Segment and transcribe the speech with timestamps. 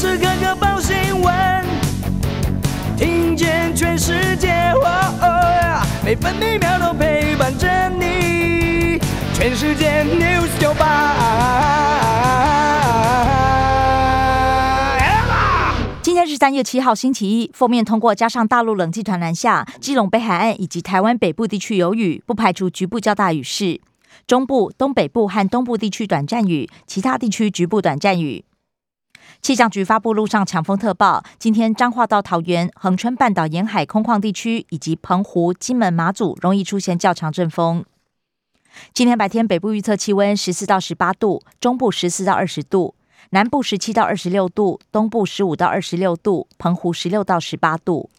[0.00, 1.62] 时刻刻报新闻，
[2.96, 4.72] 听见全世界，
[6.02, 8.98] 每分每秒都陪伴着你。
[9.34, 11.14] 全世界 news 九八。
[16.00, 17.50] 今天是三月七号，星期一。
[17.52, 23.78] 封面通过，加上大陆冷气团南下，基隆北海岸以及台湾北部地区有雨，不排除局部较大雨势。
[24.26, 28.46] 中部、东北部和东部地区短暂雨，其他地区局部短暂雨。
[29.42, 37.82] 气象局发布陆上强风特报，今天彰化到桃园、恒春半岛沿海空旷地区以及澎湖、金门、马祖容易出现较强阵风。
[38.92, 42.94] 今天白天北部预测气温十四到十八度，中部十四到二十度，
[43.30, 48.10] 南部十七到二十六度，东部十五到二十六度，澎湖十六到十八度。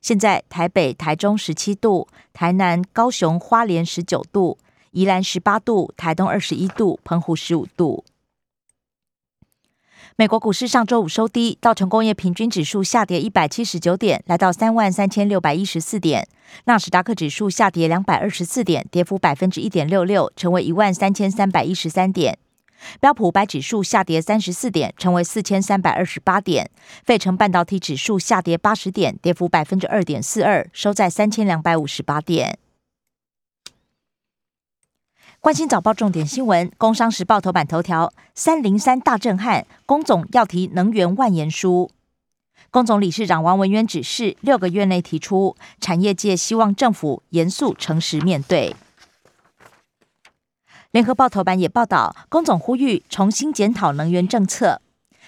[0.00, 4.56] 现在台北、台中十七度，台南、高雄、花莲十九度，
[4.92, 8.04] 宜兰十八度，台东二十一度，澎湖十五度。
[10.16, 16.22] 美国股市上周五收低，道琼工业平均指数下跌一百七十九点，来到三万三千六百一十四点；
[16.64, 22.34] 纳斯达克指数下跌两百二十四点，跌幅百分之一点六六，成为一万三千三百一十三点；
[23.00, 26.66] 标普五百指数下跌三十四点，成为四千三百二十八点；
[27.04, 32.58] 费城半导体指数下跌八十点，跌幅百分之二点四二，收在三千两百五十八点。
[35.42, 41.90] 关心早报重点新闻，《工商时报》头版头条：三零三大震撼，工总要提能源万言书。
[42.70, 48.76] 工总理事长王文渊指示，六个月内提出，产业界希望政府严肃诚实面对。
[50.90, 54.82] 联合报头版也报道，工总呼吁重新检讨能源政策。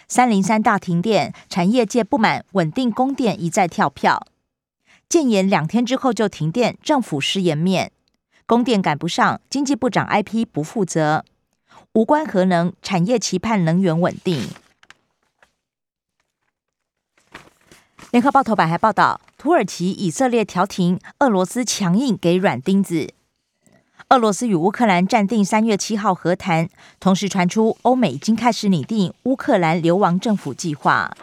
[0.07, 4.27] 三零三大停电，产业界不满稳定供电一再跳票，
[5.09, 7.93] 建言两天之后就停电，政府失颜面。
[8.53, 11.25] 供电赶不上，经济部长 I P 不负责，
[11.95, 14.47] 无关核能产业期盼能源稳定。
[18.11, 23.14] 联合报头版还报道，土耳其以色列调停，俄罗斯强硬给软钉子。
[24.10, 26.69] 俄罗斯与乌克兰暂定三月七号和谈，
[27.00, 31.16] 同时传出欧美已经开始拟定乌克兰流亡政府计划。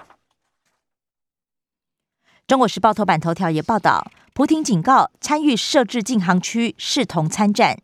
[2.48, 4.09] 中国时报头版头条也报道。
[4.40, 7.78] 普廷警告，参与设置禁航区视同参战。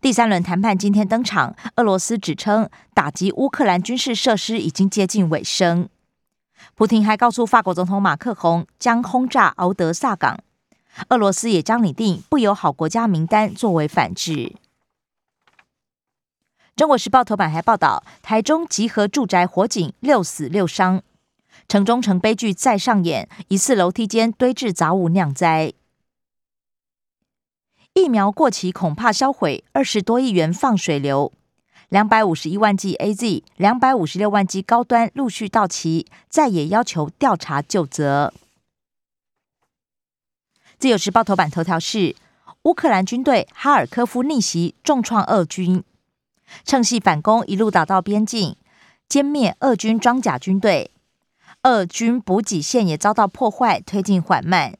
[0.00, 5.90] 第三轮谈判今天登场，俄罗斯指称打击乌克兰军事设施已经接近尾声。
[6.74, 10.40] 普廷还告诉法国总统马克宏将轰炸敖德萨港，
[11.10, 14.56] 俄罗斯也将拟定不友好国家名单作为反制。
[16.74, 21.02] 中国时报头版还报道，台中集合住宅火警，六死六伤。
[21.68, 25.72] 城中城悲剧再上演，疑似楼梯间堆置杂物酿灾。
[27.92, 31.32] 疫苗过期恐怕销毁，二十多亿元放水流，
[31.88, 38.32] 两百五十一万剂 A Z，两百五十六万剂高端陆续到期，再也要求调查就责。
[40.78, 42.14] 自由时报头版头条是
[42.62, 45.82] 乌克兰军队哈尔科夫逆袭，重创俄军，
[46.64, 48.56] 趁隙反攻，一路打到边境，
[49.08, 50.92] 歼灭俄军装甲军队。
[51.66, 54.78] 俄军补给线也遭到破坏，推进缓慢。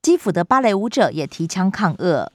[0.00, 2.30] 基辅的芭蕾舞者也提枪抗俄。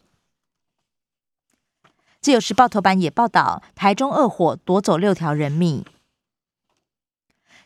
[2.20, 5.86] 自由时报头版也报道，台中恶火夺走六条人命。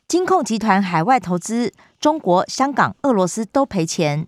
[0.07, 4.28] 金控集团海外投资，中国、香港、俄罗斯都赔钱。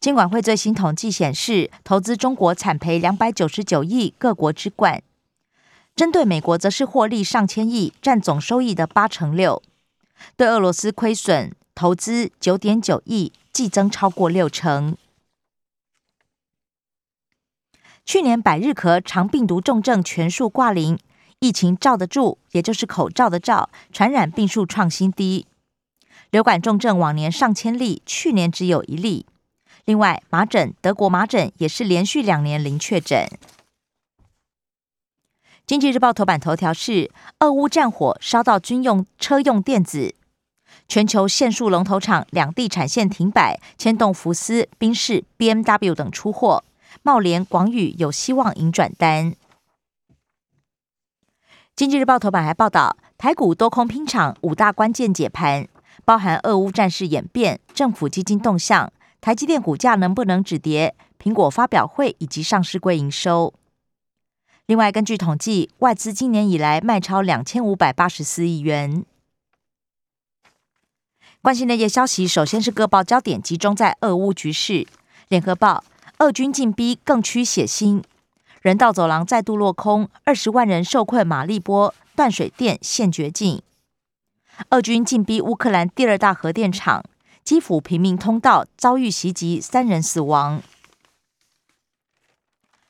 [0.00, 5.00] 监管会最新统计显示，投资中国惨赔两百九十九亿，各国之冠。
[5.94, 9.62] 针对美国，则是获利上千亿，占总收益的八成六。
[10.36, 14.96] 对俄罗斯亏损投资九点九亿，季增超过六成。
[18.04, 20.98] 去年百日咳肠病毒重症全数挂零，
[21.40, 25.46] 疫情罩得住，也就是口罩的罩，传染病数创新低。
[26.30, 29.26] 流感重症往年上千例，去年只有一例。
[29.84, 33.28] 另外，麻疹德国麻疹也是连续两年零确诊。
[35.68, 40.14] 经济日报头版头条是：俄乌战火烧到军用车用电子，
[40.88, 46.64] 全球线束龙头厂两地产线停摆，牵动福斯、宾士、B M W 等出货。
[47.02, 49.34] 茂联、广宇有希望迎转单。
[51.76, 55.68] 经济日报头版还报道，台股多空拼场，五大关键解盘，
[56.06, 58.90] 包含俄乌战事演变、政府基金动向、
[59.20, 63.52] 台积电股价能不能止跌、苹果发表会以及上市柜营收。
[64.68, 69.02] 另外，根据统计，外资今年以来卖超两千五百八十四亿元。
[71.40, 74.86] 关心内业消息，首先是各报焦点集中在俄乌局势。
[75.28, 75.82] 联合报：
[76.18, 78.02] 俄军进逼更趋血腥，
[78.60, 83.62] 人道走廊再度落空，二十万人受困马利波，断水电陷绝境。
[84.68, 87.02] 俄军进逼乌克兰第二大核电厂，
[87.42, 90.62] 基辅平民通道遭遇袭击，三人死亡。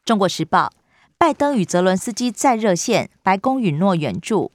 [0.04, 0.72] 中国时报：
[1.18, 4.52] 拜登与泽伦斯基再热线，白宫允诺援助。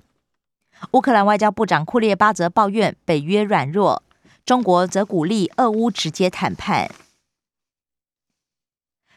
[0.91, 4.01] 乌克兰外交部长库列巴则抱怨北约软弱，
[4.45, 6.89] 中国则鼓励俄乌直接谈判。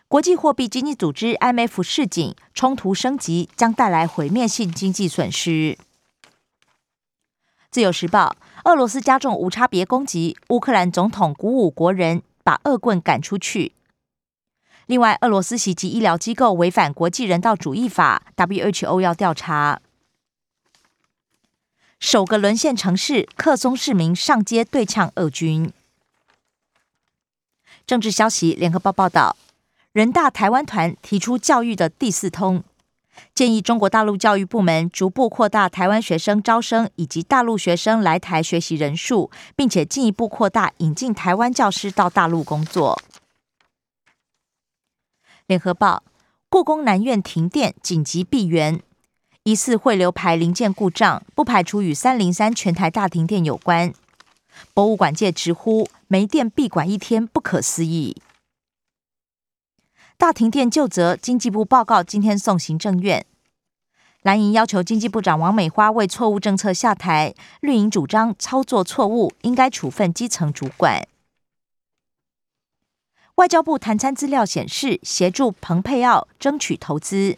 [0.09, 5.79] 国际货币经济组织 IMF 示警，冲突升级将带来毁灭性经济损失。
[7.71, 13.73] 自由时报：俄罗斯加重无差别攻击，乌克兰总统鼓舞国人把恶棍赶出去。
[14.87, 19.81] 另外，俄罗斯袭击医疗机构违反国际人道主义法，WHO 要调查。
[21.99, 25.73] 首个沦陷城市克松市民上街对呛俄军。
[27.85, 29.37] 政治消息：联合报报道。
[29.93, 32.63] 人大台湾团提出教育的第四通，
[33.35, 43.01] 建议中国大陆教育部门逐步扩大台湾学生招生以及大陆学生来台学习人数，并且进一步扩大引进台湾教师到大陆工作。
[45.47, 46.03] 联合报：
[46.49, 48.83] 故宫南院停电，紧急闭园，
[49.45, 53.93] 疑似汇流排零件故障，不排除与三零三全台大停电有关。
[54.75, 58.17] 博物馆界直呼没电闭馆一天，不可思议。
[60.19, 63.25] 大停电就责，经济部报告今天送行政院。
[64.23, 71.07] 蓝营要求经济部长王美花为错误政策下台，绿营主张操作错误，应该处分基层主管。
[73.37, 77.37] 外交部谈餐资料显示，协助蓬佩奥争取投资。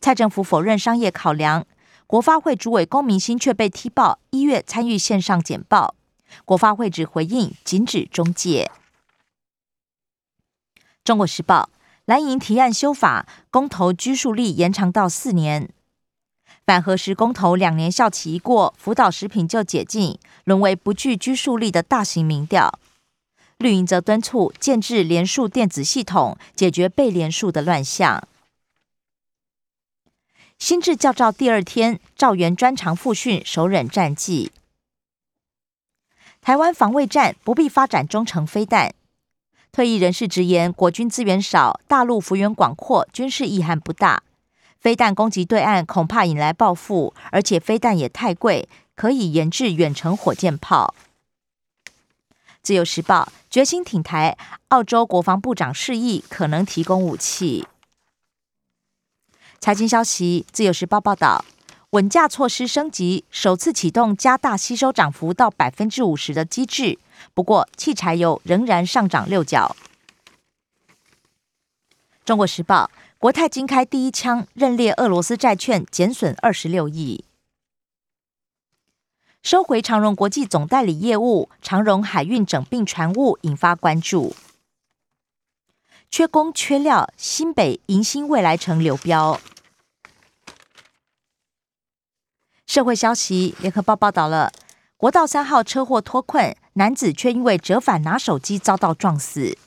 [0.00, 1.64] 蔡政府否认商业考量。
[2.08, 5.94] 国发会主委龚明鑫却被踢爆一月参与线上简报，
[6.44, 8.70] 国发会只回应禁止中介。
[11.04, 11.70] 中国时报。
[12.04, 15.70] 蓝营提案修法，公投拘束力延长到四年。
[16.66, 22.76] 反核时公投两年效期一过，福岛食品就解禁，沦为不具拘束力的大型民调。
[23.62, 28.26] 绿营则敦促建制联署电子系统，解决被联署的乱象。
[30.58, 34.52] 新制教照第二天，赵元专长复训，首忍战绩。
[36.40, 38.92] 台湾防卫战不必发展中程飞弹。
[39.70, 44.22] 退役人士直言，国军资源少，大陆幅员广阔，军事意涵不大。
[44.78, 50.92] 飞弹攻击对岸，恐怕引来报复，而且飞弹也太贵，可以研制远程火箭炮。
[52.62, 54.38] 自由时报决心挺台，
[54.68, 57.66] 澳洲国防部长示意可能提供武器。
[59.58, 61.44] 财经消息，自由时报报道，
[61.90, 66.98] 稳价措施升级，首次启动加大吸收涨幅到百分之五十的机制。
[67.34, 69.74] 不过，汽柴油仍然上涨六角。
[72.24, 77.24] 中国时报：国泰金开第一枪，认列俄罗斯债券减损二十六亿，
[79.42, 84.36] 收回长荣国际总代理业务，长荣海运整并船务引发关注。
[86.08, 89.40] 缺工缺料，新北迎新未来城流标。
[92.66, 94.52] 社会消息：联合报报道了。
[94.96, 99.58] 国道三号车祸脱困，男子却因为折返拿手机遭到撞死。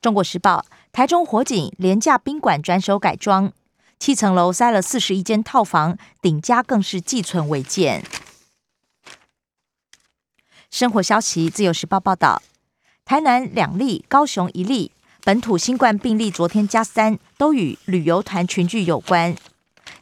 [0.00, 3.52] 中国时报：台中火警，廉价宾馆转手改装，
[3.98, 8.04] 七层楼塞了四十一间套房，顶家更是寄存违建。
[10.70, 12.42] 生活消息：自由时报报道，
[13.04, 14.90] 台南两例，高雄一例，
[15.22, 19.36] 本土新冠病例昨天加三，都与旅游团群聚有关。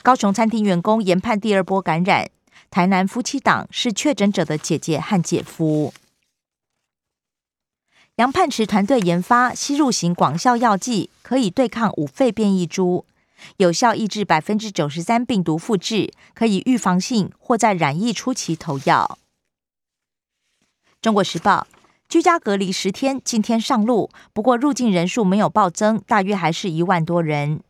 [0.02, 2.30] 高雄餐厅员工研判第二波感染。
[2.70, 5.92] 台南夫妻档是确诊者的姐姐和姐夫。
[8.16, 13.04] 杨盼池团队研发吸入型广效药剂，可以对抗五肺变异株，
[13.56, 19.18] 有效抑制百分之九十三病毒复制，可以预防性或在染疫初期投药。
[21.00, 21.66] 中国时报
[22.08, 27.62] 居家隔离十天，今天上路，不过入境人数没有暴增，大约还是一万多人。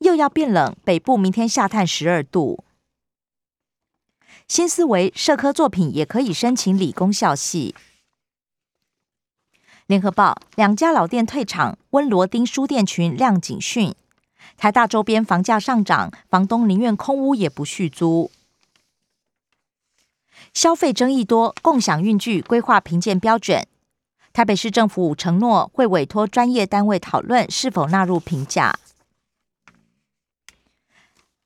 [0.00, 2.62] 又要变冷，北部明天下探十二度。
[4.46, 7.74] 新思维社科作品也可以申请理工校系。
[9.86, 13.94] 联合报两家老店退场，温罗丁书店群亮警讯。
[14.56, 18.32] 台大周边房价上涨，房东宁愿空屋也不续租。
[20.52, 23.64] 消费争议多，共享运具规划评鉴标准。
[24.32, 28.76] 台北市政府承诺会委托专业单位讨论是否纳入评价。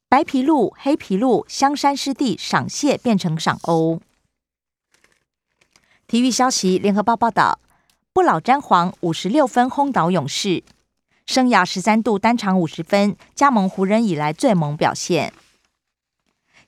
[0.09, 4.01] 白皮鹭、黑皮鹭，香山湿地赏蟹变成赏欧。
[6.07, 7.61] 体育消息：联合报报道，
[8.12, 10.64] 不老詹皇五十六分轰倒勇士，
[11.26, 15.33] 生涯十三度单场五十分，加盟湖人以来最猛表现。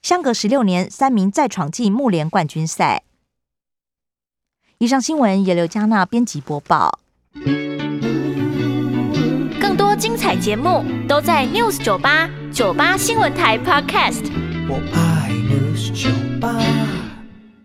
[0.01, 3.03] 相隔十六年，三名再闯进木联冠军赛。
[4.77, 6.99] 以上新闻由刘嘉娜编辑播报。
[9.59, 14.31] 更多精彩节目都在 News 九八九八新闻台 Podcast。
[14.69, 16.09] 我爱 News 酒
[16.39, 17.02] 吧。